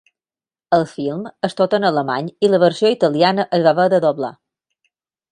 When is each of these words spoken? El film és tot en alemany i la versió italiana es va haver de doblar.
El 0.75 0.85
film 0.93 1.19
és 1.47 1.53
tot 1.59 1.75
en 1.77 1.85
alemany 1.89 2.31
i 2.47 2.49
la 2.53 2.59
versió 2.63 2.91
italiana 2.93 3.45
es 3.59 3.65
va 3.67 3.75
haver 3.77 3.85
de 3.95 4.01
doblar. 4.07 4.33